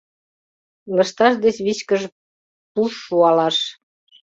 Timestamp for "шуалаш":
3.05-3.57